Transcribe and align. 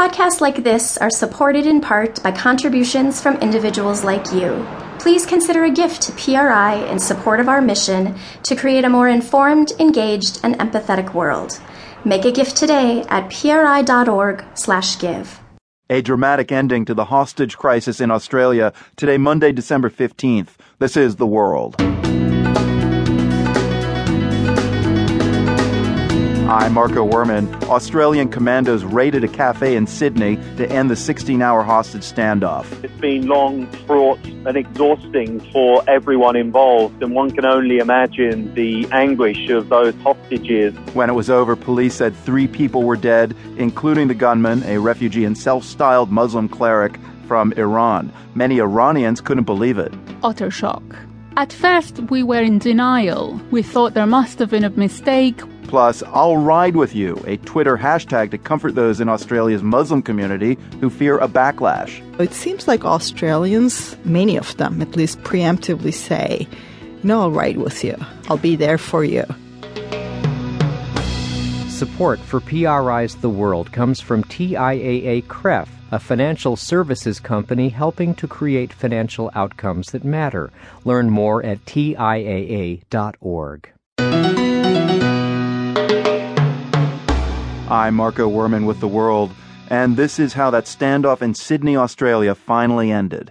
Podcasts 0.00 0.40
like 0.40 0.64
this 0.64 0.96
are 0.96 1.10
supported 1.10 1.66
in 1.66 1.82
part 1.82 2.22
by 2.22 2.32
contributions 2.32 3.20
from 3.20 3.36
individuals 3.42 4.02
like 4.02 4.32
you. 4.32 4.66
Please 4.98 5.26
consider 5.26 5.64
a 5.64 5.70
gift 5.70 6.00
to 6.00 6.10
PRI 6.12 6.76
in 6.90 6.98
support 6.98 7.38
of 7.38 7.50
our 7.50 7.60
mission 7.60 8.14
to 8.44 8.56
create 8.56 8.86
a 8.86 8.88
more 8.88 9.10
informed, 9.10 9.72
engaged, 9.78 10.40
and 10.42 10.58
empathetic 10.58 11.12
world. 11.12 11.60
Make 12.06 12.24
a 12.24 12.32
gift 12.32 12.56
today 12.56 13.04
at 13.10 13.28
pri.org/give. 13.28 15.40
A 15.90 16.00
dramatic 16.00 16.50
ending 16.50 16.86
to 16.86 16.94
the 16.94 17.04
hostage 17.04 17.58
crisis 17.58 18.00
in 18.00 18.10
Australia 18.10 18.72
today 18.96 19.18
Monday 19.18 19.52
December 19.52 19.90
15th. 19.90 20.56
This 20.78 20.96
is 20.96 21.16
The 21.16 21.26
World. 21.26 21.76
I'm 26.50 26.74
Marco 26.74 27.08
Werman. 27.08 27.62
Australian 27.68 28.28
commandos 28.28 28.82
raided 28.82 29.22
a 29.22 29.28
cafe 29.28 29.76
in 29.76 29.86
Sydney 29.86 30.34
to 30.56 30.68
end 30.68 30.90
the 30.90 30.96
16 30.96 31.40
hour 31.40 31.62
hostage 31.62 32.02
standoff. 32.02 32.66
It's 32.82 32.92
been 33.00 33.28
long, 33.28 33.68
fraught, 33.86 34.18
and 34.24 34.56
exhausting 34.56 35.38
for 35.52 35.88
everyone 35.88 36.34
involved, 36.34 37.00
and 37.04 37.14
one 37.14 37.30
can 37.30 37.44
only 37.44 37.78
imagine 37.78 38.52
the 38.54 38.84
anguish 38.90 39.48
of 39.48 39.68
those 39.68 39.94
hostages. 40.02 40.74
When 40.92 41.08
it 41.08 41.12
was 41.12 41.30
over, 41.30 41.54
police 41.54 41.94
said 41.94 42.16
three 42.16 42.48
people 42.48 42.82
were 42.82 42.96
dead, 42.96 43.36
including 43.56 44.08
the 44.08 44.14
gunman, 44.14 44.64
a 44.64 44.78
refugee 44.78 45.24
and 45.24 45.38
self 45.38 45.62
styled 45.62 46.10
Muslim 46.10 46.48
cleric 46.48 46.98
from 47.28 47.52
Iran. 47.52 48.12
Many 48.34 48.58
Iranians 48.58 49.20
couldn't 49.20 49.44
believe 49.44 49.78
it. 49.78 49.94
Utter 50.24 50.50
shock. 50.50 50.82
At 51.36 51.52
first, 51.52 52.00
we 52.10 52.24
were 52.24 52.42
in 52.42 52.58
denial. 52.58 53.40
We 53.52 53.62
thought 53.62 53.94
there 53.94 54.04
must 54.04 54.40
have 54.40 54.50
been 54.50 54.64
a 54.64 54.70
mistake. 54.70 55.40
Plus, 55.70 56.02
I'll 56.02 56.36
ride 56.36 56.74
with 56.74 56.96
you, 56.96 57.22
a 57.28 57.36
Twitter 57.36 57.76
hashtag 57.76 58.32
to 58.32 58.38
comfort 58.38 58.74
those 58.74 59.00
in 59.00 59.08
Australia's 59.08 59.62
Muslim 59.62 60.02
community 60.02 60.58
who 60.80 60.90
fear 60.90 61.16
a 61.18 61.28
backlash. 61.28 62.02
It 62.18 62.34
seems 62.34 62.66
like 62.66 62.84
Australians, 62.84 63.96
many 64.04 64.36
of 64.36 64.56
them 64.56 64.82
at 64.82 64.96
least, 64.96 65.20
preemptively 65.20 65.94
say, 65.94 66.48
No, 67.04 67.20
I'll 67.20 67.30
ride 67.30 67.58
with 67.58 67.84
you. 67.84 67.96
I'll 68.28 68.36
be 68.36 68.56
there 68.56 68.78
for 68.78 69.04
you. 69.04 69.24
Support 71.68 72.18
for 72.18 72.40
PRI's 72.40 73.14
The 73.14 73.30
World 73.30 73.70
comes 73.70 74.00
from 74.00 74.24
TIAA 74.24 75.22
CREF, 75.28 75.68
a 75.92 76.00
financial 76.00 76.56
services 76.56 77.20
company 77.20 77.68
helping 77.68 78.16
to 78.16 78.26
create 78.26 78.72
financial 78.72 79.30
outcomes 79.36 79.92
that 79.92 80.02
matter. 80.02 80.50
Learn 80.84 81.10
more 81.10 81.44
at 81.46 81.64
TIAA.org. 81.64 82.80
I'm 87.70 87.94
Marco 87.94 88.28
Werman 88.28 88.66
with 88.66 88.80
The 88.80 88.88
World, 88.88 89.30
and 89.68 89.96
this 89.96 90.18
is 90.18 90.32
how 90.32 90.50
that 90.50 90.64
standoff 90.64 91.22
in 91.22 91.34
Sydney, 91.34 91.76
Australia 91.76 92.34
finally 92.34 92.90
ended. 92.90 93.30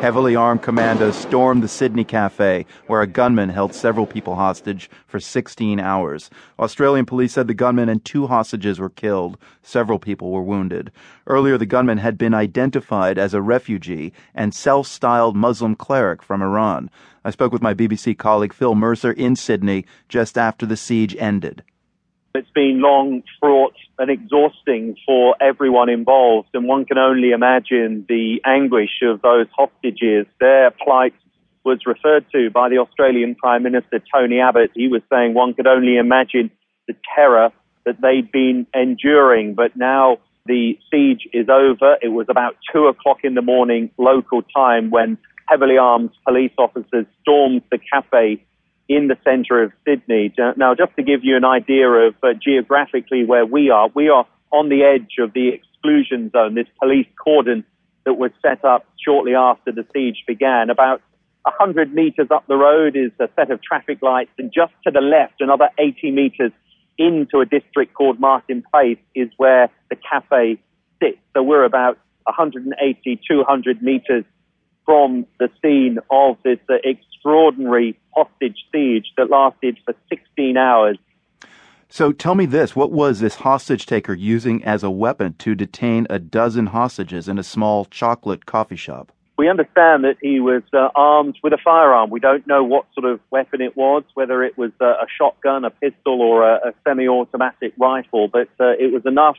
Heavily 0.00 0.36
armed 0.36 0.62
commandos 0.62 1.16
stormed 1.16 1.62
the 1.62 1.68
Sydney 1.68 2.04
cafe, 2.04 2.66
where 2.86 3.00
a 3.00 3.06
gunman 3.06 3.48
held 3.48 3.74
several 3.74 4.06
people 4.06 4.34
hostage 4.34 4.90
for 5.06 5.18
16 5.18 5.80
hours. 5.80 6.28
Australian 6.58 7.06
police 7.06 7.32
said 7.32 7.48
the 7.48 7.54
gunman 7.54 7.88
and 7.88 8.04
two 8.04 8.26
hostages 8.26 8.78
were 8.78 8.90
killed. 8.90 9.38
Several 9.62 9.98
people 9.98 10.30
were 10.30 10.42
wounded. 10.42 10.92
Earlier, 11.26 11.56
the 11.56 11.64
gunman 11.64 11.96
had 11.96 12.18
been 12.18 12.34
identified 12.34 13.16
as 13.16 13.32
a 13.32 13.40
refugee 13.40 14.12
and 14.34 14.54
self 14.54 14.86
styled 14.86 15.34
Muslim 15.34 15.74
cleric 15.74 16.22
from 16.22 16.42
Iran. 16.42 16.90
I 17.24 17.30
spoke 17.30 17.50
with 17.50 17.62
my 17.62 17.72
BBC 17.72 18.18
colleague 18.18 18.52
Phil 18.52 18.74
Mercer 18.74 19.12
in 19.12 19.34
Sydney 19.34 19.86
just 20.10 20.36
after 20.36 20.66
the 20.66 20.76
siege 20.76 21.16
ended. 21.18 21.62
It's 22.36 22.50
been 22.50 22.82
long, 22.82 23.22
fraught, 23.40 23.74
and 23.98 24.10
exhausting 24.10 24.96
for 25.06 25.34
everyone 25.40 25.88
involved, 25.88 26.50
and 26.52 26.68
one 26.68 26.84
can 26.84 26.98
only 26.98 27.30
imagine 27.30 28.04
the 28.08 28.42
anguish 28.44 29.00
of 29.02 29.22
those 29.22 29.46
hostages. 29.56 30.26
Their 30.38 30.70
plight 30.70 31.14
was 31.64 31.80
referred 31.86 32.26
to 32.32 32.50
by 32.50 32.68
the 32.68 32.78
Australian 32.78 33.34
Prime 33.34 33.62
Minister 33.62 34.02
Tony 34.14 34.38
Abbott. 34.38 34.70
He 34.74 34.88
was 34.88 35.02
saying 35.10 35.32
one 35.32 35.54
could 35.54 35.66
only 35.66 35.96
imagine 35.96 36.50
the 36.86 36.94
terror 37.14 37.50
that 37.86 38.00
they'd 38.02 38.30
been 38.30 38.66
enduring, 38.74 39.54
but 39.54 39.74
now 39.74 40.18
the 40.44 40.78
siege 40.90 41.26
is 41.32 41.48
over. 41.48 41.96
It 42.02 42.08
was 42.08 42.26
about 42.28 42.56
two 42.72 42.86
o'clock 42.86 43.18
in 43.24 43.34
the 43.34 43.42
morning 43.42 43.90
local 43.96 44.42
time 44.42 44.90
when 44.90 45.16
heavily 45.48 45.78
armed 45.78 46.10
police 46.26 46.52
officers 46.58 47.06
stormed 47.22 47.62
the 47.70 47.78
cafe 47.92 48.44
in 48.88 49.08
the 49.08 49.16
centre 49.24 49.62
of 49.62 49.72
Sydney. 49.84 50.32
Now, 50.56 50.74
just 50.74 50.94
to 50.96 51.02
give 51.02 51.24
you 51.24 51.36
an 51.36 51.44
idea 51.44 51.88
of 51.88 52.14
uh, 52.22 52.34
geographically 52.40 53.24
where 53.24 53.44
we 53.44 53.70
are, 53.70 53.88
we 53.94 54.08
are 54.08 54.26
on 54.52 54.68
the 54.68 54.82
edge 54.84 55.16
of 55.18 55.32
the 55.32 55.48
exclusion 55.48 56.30
zone, 56.30 56.54
this 56.54 56.68
police 56.80 57.08
cordon 57.22 57.64
that 58.04 58.14
was 58.14 58.30
set 58.40 58.64
up 58.64 58.86
shortly 59.04 59.34
after 59.34 59.72
the 59.72 59.84
siege 59.92 60.22
began. 60.26 60.70
About 60.70 61.02
100 61.42 61.92
metres 61.92 62.28
up 62.30 62.46
the 62.46 62.56
road 62.56 62.96
is 62.96 63.10
a 63.18 63.28
set 63.36 63.50
of 63.50 63.60
traffic 63.62 64.02
lights, 64.02 64.30
and 64.38 64.52
just 64.52 64.72
to 64.84 64.90
the 64.90 65.00
left, 65.00 65.40
another 65.40 65.68
80 65.78 66.12
metres 66.12 66.52
into 66.98 67.40
a 67.40 67.46
district 67.46 67.92
called 67.94 68.18
Martin 68.18 68.62
Place 68.72 68.98
is 69.14 69.28
where 69.36 69.68
the 69.90 69.96
cafe 69.96 70.58
sits. 71.02 71.18
So 71.34 71.42
we're 71.42 71.64
about 71.64 71.98
180, 72.24 73.20
200 73.28 73.82
metres 73.82 74.24
from 74.86 75.26
the 75.38 75.50
scene 75.60 75.98
of 76.10 76.38
this 76.44 76.58
uh, 76.70 76.76
extraordinary 76.84 77.98
hostage 78.14 78.64
siege 78.72 79.12
that 79.18 79.28
lasted 79.28 79.76
for 79.84 79.94
16 80.08 80.56
hours. 80.56 80.96
So 81.88 82.12
tell 82.12 82.34
me 82.34 82.46
this 82.46 82.74
what 82.74 82.90
was 82.90 83.20
this 83.20 83.36
hostage 83.36 83.86
taker 83.86 84.14
using 84.14 84.64
as 84.64 84.82
a 84.82 84.90
weapon 84.90 85.34
to 85.40 85.54
detain 85.54 86.06
a 86.08 86.18
dozen 86.18 86.66
hostages 86.66 87.28
in 87.28 87.38
a 87.38 87.42
small 87.42 87.84
chocolate 87.84 88.46
coffee 88.46 88.76
shop? 88.76 89.12
We 89.38 89.50
understand 89.50 90.04
that 90.04 90.16
he 90.22 90.40
was 90.40 90.62
uh, 90.72 90.88
armed 90.94 91.36
with 91.42 91.52
a 91.52 91.58
firearm. 91.62 92.08
We 92.08 92.20
don't 92.20 92.46
know 92.46 92.64
what 92.64 92.86
sort 92.94 93.04
of 93.04 93.20
weapon 93.30 93.60
it 93.60 93.76
was, 93.76 94.02
whether 94.14 94.42
it 94.42 94.56
was 94.56 94.70
uh, 94.80 94.86
a 94.86 95.06
shotgun, 95.18 95.64
a 95.66 95.70
pistol, 95.70 96.22
or 96.22 96.48
a, 96.48 96.68
a 96.68 96.72
semi 96.84 97.06
automatic 97.06 97.74
rifle, 97.76 98.28
but 98.28 98.48
uh, 98.58 98.70
it 98.78 98.92
was 98.92 99.02
enough 99.04 99.36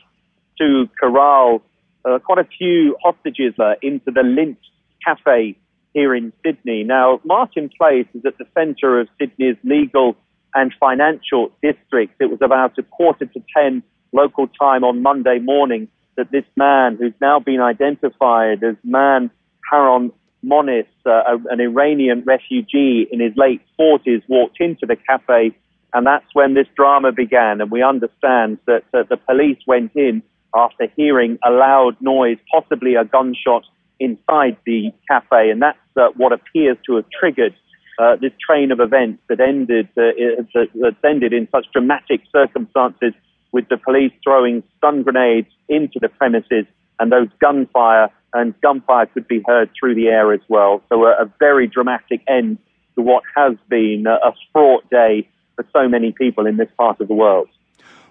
to 0.58 0.88
corral 1.00 1.62
uh, 2.04 2.18
quite 2.20 2.38
a 2.38 2.48
few 2.58 2.96
hostages 3.02 3.54
uh, 3.58 3.74
into 3.82 4.12
the 4.12 4.20
Lindt 4.20 4.56
cafe 5.04 5.56
here 5.94 6.14
in 6.14 6.32
Sydney. 6.44 6.84
Now, 6.84 7.20
Martin 7.24 7.70
Place 7.76 8.06
is 8.14 8.24
at 8.24 8.38
the 8.38 8.46
centre 8.54 9.00
of 9.00 9.08
Sydney's 9.18 9.56
legal 9.64 10.16
and 10.54 10.72
financial 10.78 11.50
district. 11.62 12.14
It 12.20 12.30
was 12.30 12.40
about 12.42 12.78
a 12.78 12.82
quarter 12.82 13.26
to 13.26 13.42
ten 13.56 13.82
local 14.12 14.48
time 14.48 14.84
on 14.84 15.02
Monday 15.02 15.38
morning 15.38 15.88
that 16.16 16.30
this 16.30 16.44
man, 16.56 16.96
who's 16.96 17.14
now 17.20 17.38
been 17.38 17.60
identified 17.60 18.62
as 18.64 18.76
Man 18.82 19.30
Haron 19.70 20.12
Monis, 20.44 20.86
uh, 21.06 21.38
an 21.50 21.60
Iranian 21.60 22.22
refugee 22.26 23.06
in 23.10 23.20
his 23.20 23.32
late 23.36 23.62
40s, 23.78 24.22
walked 24.28 24.60
into 24.60 24.86
the 24.86 24.96
cafe, 24.96 25.56
and 25.92 26.06
that's 26.06 26.26
when 26.32 26.54
this 26.54 26.66
drama 26.76 27.12
began. 27.12 27.60
And 27.60 27.70
we 27.70 27.82
understand 27.82 28.58
that 28.66 28.84
uh, 28.92 29.04
the 29.08 29.16
police 29.16 29.58
went 29.66 29.92
in 29.94 30.22
after 30.54 30.86
hearing 30.96 31.38
a 31.44 31.50
loud 31.50 31.96
noise, 32.00 32.38
possibly 32.50 32.94
a 32.94 33.04
gunshot 33.04 33.64
inside 34.00 34.56
the 34.64 34.92
cafe, 35.08 35.50
and 35.50 35.60
that's 35.62 35.78
uh, 35.96 36.08
what 36.16 36.32
appears 36.32 36.76
to 36.86 36.96
have 36.96 37.04
triggered 37.18 37.54
uh, 37.98 38.16
this 38.16 38.32
train 38.44 38.70
of 38.70 38.80
events 38.80 39.20
that 39.28 39.40
ended 39.40 39.88
uh, 39.96 40.12
that, 40.54 40.94
ended 41.04 41.32
in 41.32 41.48
such 41.50 41.66
dramatic 41.72 42.20
circumstances, 42.32 43.12
with 43.52 43.68
the 43.68 43.76
police 43.76 44.12
throwing 44.22 44.62
stun 44.76 45.02
grenades 45.02 45.48
into 45.68 45.98
the 46.00 46.08
premises 46.08 46.66
and 47.00 47.12
those 47.12 47.28
gunfire 47.40 48.08
and 48.34 48.54
gunfire 48.60 49.06
could 49.06 49.26
be 49.26 49.42
heard 49.46 49.70
through 49.78 49.94
the 49.94 50.08
air 50.08 50.32
as 50.32 50.40
well. 50.48 50.82
So 50.88 51.04
a, 51.06 51.24
a 51.24 51.32
very 51.38 51.66
dramatic 51.66 52.22
end 52.28 52.58
to 52.94 53.02
what 53.02 53.22
has 53.34 53.54
been 53.68 54.06
a, 54.06 54.14
a 54.28 54.32
fraught 54.52 54.88
day 54.90 55.28
for 55.56 55.64
so 55.72 55.88
many 55.88 56.12
people 56.12 56.46
in 56.46 56.56
this 56.56 56.68
part 56.76 57.00
of 57.00 57.08
the 57.08 57.14
world. 57.14 57.48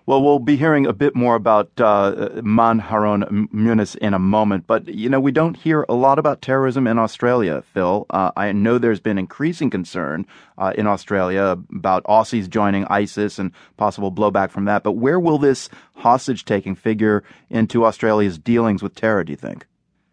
Well, 0.08 0.24
we'll 0.24 0.40
be 0.40 0.56
hearing 0.56 0.88
a 0.88 0.94
bit 0.94 1.18
more 1.18 1.36
about 1.36 1.70
uh, 1.82 2.40
Man 2.42 2.80
Haron 2.80 3.50
Monis 3.50 3.98
in 3.98 4.14
a 4.14 4.20
moment, 4.20 4.66
but 4.66 4.88
you 4.88 5.10
know 5.10 5.20
we 5.20 5.34
don't 5.34 5.58
hear 5.58 5.86
a 5.90 5.96
lot 5.96 6.18
about 6.18 6.42
terrorism 6.42 6.88
in 6.88 6.98
Australia. 6.98 7.62
Phil, 7.74 8.06
uh, 8.12 8.32
I 8.38 8.54
know 8.54 8.78
there's 8.78 9.02
been 9.02 9.18
increasing 9.18 9.70
concern 9.70 10.26
uh, 10.58 10.72
in 10.78 10.88
Australia 10.88 11.58
about 11.76 12.06
Aussies 12.06 12.50
joining 12.50 12.86
ISIS 12.86 13.38
and 13.38 13.52
possible 13.76 14.10
blowback 14.10 14.50
from 14.50 14.64
that. 14.64 14.82
But 14.82 14.94
where 14.94 15.20
will 15.20 15.40
this 15.40 15.68
hostage-taking 15.96 16.76
figure 16.76 17.22
into 17.50 17.86
Australia's 17.86 18.40
dealings 18.40 18.82
with 18.82 18.96
terror? 18.96 19.26
Do 19.26 19.34
you 19.34 19.38
think? 19.38 19.66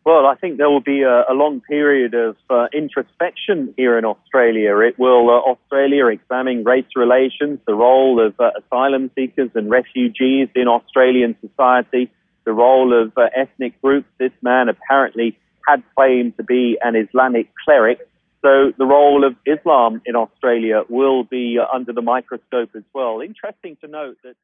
Well, 0.04 0.26
I 0.26 0.34
think 0.34 0.58
there 0.58 0.68
will 0.68 0.82
be 0.82 1.00
a, 1.00 1.24
a 1.30 1.32
long 1.32 1.62
period 1.62 2.12
of 2.12 2.36
uh, 2.50 2.66
introspection 2.74 3.72
here 3.74 3.96
in 3.96 4.04
Australia. 4.04 4.76
It 4.80 4.98
will 4.98 5.30
uh, 5.30 5.50
Australia 5.52 6.08
examine 6.08 6.62
race 6.62 6.92
relations, 6.94 7.58
the 7.66 7.74
role 7.74 8.24
of 8.24 8.38
uh, 8.38 8.50
asylum 8.58 9.10
seekers 9.14 9.50
and 9.54 9.70
refugees 9.70 10.48
in 10.54 10.68
Australian 10.68 11.36
society, 11.40 12.10
the 12.44 12.52
role 12.52 12.92
of 12.92 13.16
uh, 13.16 13.28
ethnic 13.34 13.80
groups. 13.80 14.06
This 14.18 14.32
man 14.42 14.68
apparently 14.68 15.38
had 15.66 15.82
claimed 15.96 16.36
to 16.36 16.42
be 16.42 16.76
an 16.82 16.96
Islamic 16.96 17.50
cleric. 17.64 18.06
So 18.42 18.72
the 18.76 18.84
role 18.84 19.24
of 19.24 19.36
Islam 19.46 20.02
in 20.04 20.16
Australia 20.16 20.82
will 20.90 21.24
be 21.24 21.58
uh, 21.58 21.64
under 21.74 21.94
the 21.94 22.02
microscope 22.02 22.76
as 22.76 22.82
well. 22.92 23.22
Interesting 23.22 23.78
to 23.80 23.88
note 23.88 24.18
that. 24.22 24.36